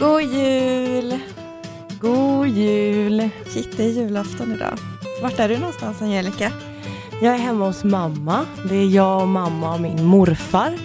[0.00, 1.18] God jul!
[2.00, 3.28] God jul!
[3.46, 4.78] Shit, det är julafton idag.
[5.22, 6.52] Vart är du någonstans Angelica?
[7.22, 8.46] Jag är hemma hos mamma.
[8.68, 10.78] Det är jag, mamma och min morfar.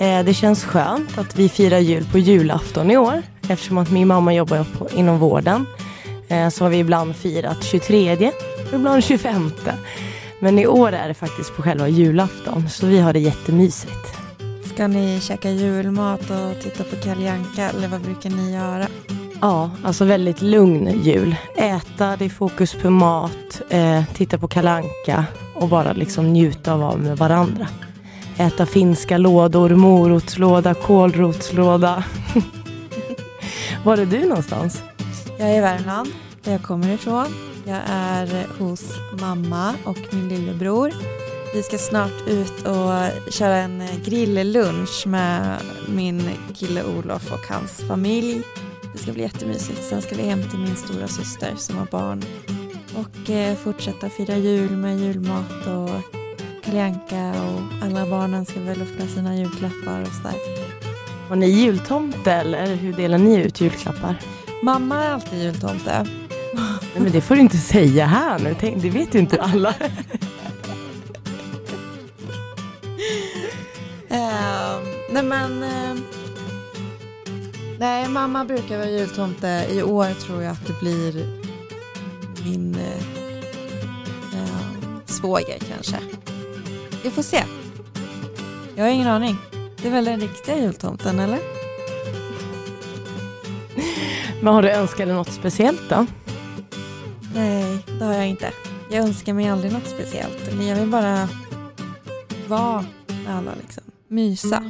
[0.00, 4.08] Eh, det känns skönt att vi firar jul på julafton i år eftersom att min
[4.08, 5.66] mamma jobbar på, inom vården.
[6.28, 8.32] Eh, så har vi ibland firat 23,
[8.72, 9.50] ibland 25.
[10.38, 14.20] Men i år är det faktiskt på själva julafton så vi har det jättemysigt.
[14.74, 18.86] Ska ni käka julmat och titta på Kalle eller vad brukar ni göra?
[19.40, 21.36] Ja, alltså väldigt lugn jul.
[21.56, 27.00] Äta, det är fokus på mat, eh, titta på kalanka och bara liksom njuta av
[27.00, 27.68] med varandra.
[28.38, 32.04] Äta finska lådor, morotslåda, kålrotslåda.
[33.84, 34.82] Var är du någonstans?
[35.38, 36.08] Jag är i Värmland,
[36.44, 37.26] där jag kommer ifrån.
[37.64, 38.82] Jag är hos
[39.20, 40.92] mamma och min lillebror.
[41.54, 48.42] Vi ska snart ut och köra en grilllunch med min kille Olof och hans familj.
[48.92, 49.84] Det ska bli jättemysigt.
[49.84, 52.22] Sen ska vi hem till min stora syster som har barn
[52.94, 55.90] och eh, fortsätta fira jul med julmat och
[56.64, 56.94] Kalle
[57.30, 60.34] och alla barnen ska väl öppna sina julklappar och sådär.
[61.28, 64.16] Har ni jultomte eller hur delar ni ut julklappar?
[64.62, 66.06] Mamma är alltid jultomte.
[66.54, 69.74] Nej, men det får du inte säga här nu, Tänk, det vet ju inte alla.
[75.22, 76.02] nej men uh,
[77.78, 79.66] Nej, mamma brukar vara jultomte.
[79.70, 81.26] I år tror jag att det blir
[82.44, 83.02] min uh,
[85.04, 85.96] svåger kanske.
[87.02, 87.42] Vi får se.
[88.76, 89.36] Jag har ingen aning.
[89.82, 91.38] Det är väl den riktiga jultomten, eller?
[94.42, 96.06] Men har du önskat dig något speciellt då?
[97.34, 98.52] Nej, det har jag inte.
[98.90, 100.62] Jag önskar mig aldrig något speciellt.
[100.68, 101.28] Jag vill bara
[102.48, 102.84] vara
[103.24, 103.82] med alla liksom.
[104.08, 104.62] Mysa.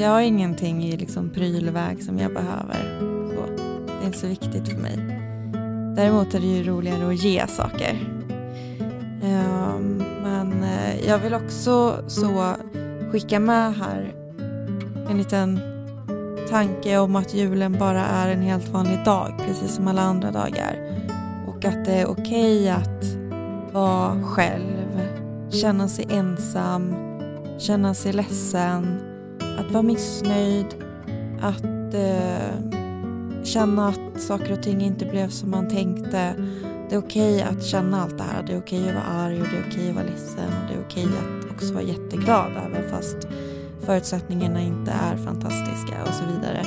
[0.00, 2.98] Jag har ingenting i liksom prylväg som jag behöver.
[3.34, 3.62] Så.
[3.86, 4.96] Det är inte så viktigt för mig.
[5.96, 7.98] Däremot är det ju roligare att ge saker.
[9.22, 12.54] Ehm, men eh, jag vill också så
[13.12, 14.14] skicka med här
[15.10, 15.60] en liten
[16.50, 20.78] tanke om att julen bara är en helt vanlig dag, precis som alla andra dagar.
[21.46, 23.04] Och att det är okej okay att
[23.72, 25.00] vara själv,
[25.50, 26.94] känna sig ensam,
[27.58, 29.09] känna sig ledsen,
[29.60, 30.66] att vara missnöjd,
[31.40, 32.80] att eh,
[33.44, 36.34] känna att saker och ting inte blev som man tänkte.
[36.88, 38.42] Det är okej okay att känna allt det här.
[38.42, 40.46] Det är okej okay att vara arg och det är okej okay att vara ledsen
[40.46, 43.28] och det är okej att också vara jätteglad även fast
[43.80, 46.66] förutsättningarna inte är fantastiska och så vidare.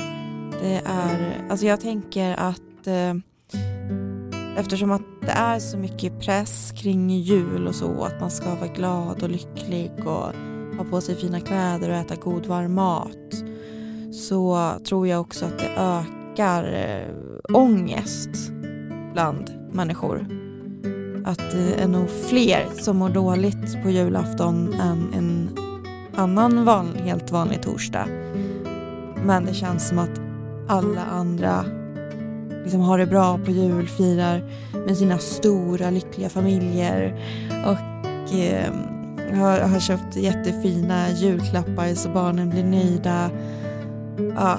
[0.60, 3.14] Det är, alltså jag tänker att eh,
[4.56, 8.72] eftersom att det är så mycket press kring jul och så, att man ska vara
[8.72, 10.32] glad och lycklig och
[10.76, 13.44] ha på sig fina kläder och äta god varm mat
[14.12, 18.30] så tror jag också att det ökar eh, ångest
[19.12, 20.26] bland människor.
[21.24, 25.50] Att det är nog fler som mår dåligt på julafton än en
[26.16, 28.06] annan van, helt vanlig torsdag.
[29.24, 30.20] Men det känns som att
[30.68, 31.64] alla andra
[32.64, 34.50] liksom har det bra på jul, firar
[34.86, 37.20] med sina stora lyckliga familjer
[37.66, 38.72] och eh,
[39.32, 43.30] har, har köpt jättefina julklappar så barnen blir nöjda.
[44.36, 44.58] Ja,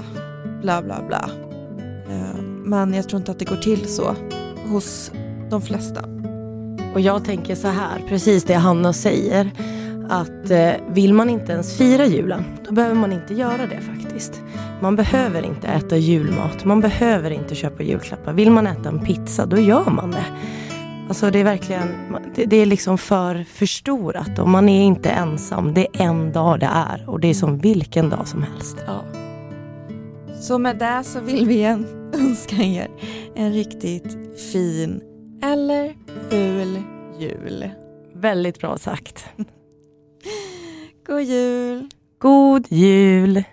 [0.62, 1.30] bla bla bla.
[2.10, 4.16] Eh, men jag tror inte att det går till så
[4.68, 5.12] hos
[5.50, 6.06] de flesta.
[6.94, 9.52] Och jag tänker så här, precis det Hanna säger.
[10.10, 14.42] Att eh, vill man inte ens fira julen, då behöver man inte göra det faktiskt.
[14.82, 18.34] Man behöver inte äta julmat, man behöver inte köpa julklappar.
[18.34, 20.26] Vill man äta en pizza, då gör man det.
[21.08, 25.74] Alltså det är verkligen, det, det, är liksom för förstorat och man är inte ensam.
[25.74, 28.78] Det är en dag det är och det är som vilken dag som helst.
[28.88, 29.04] Ja.
[30.42, 31.64] Så med det så vill vi
[32.14, 32.88] önska er
[33.36, 34.18] en riktigt
[34.54, 35.02] fin
[35.44, 35.94] eller
[36.30, 36.82] ful
[37.20, 37.70] jul.
[38.14, 39.26] Väldigt bra sagt.
[41.08, 41.90] God jul!
[42.20, 43.44] God jul!